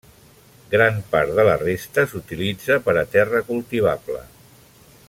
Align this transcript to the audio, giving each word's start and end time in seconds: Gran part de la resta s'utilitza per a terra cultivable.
Gran 0.69 0.95
part 1.11 1.35
de 1.41 1.45
la 1.49 1.57
resta 1.65 2.07
s'utilitza 2.13 2.79
per 2.89 2.99
a 3.03 3.07
terra 3.17 3.45
cultivable. 3.53 4.25